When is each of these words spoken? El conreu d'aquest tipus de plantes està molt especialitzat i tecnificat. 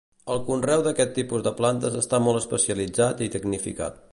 El 0.35 0.39
conreu 0.45 0.85
d'aquest 0.87 1.13
tipus 1.17 1.45
de 1.47 1.53
plantes 1.61 1.99
està 2.01 2.23
molt 2.29 2.43
especialitzat 2.43 3.23
i 3.27 3.33
tecnificat. 3.37 4.05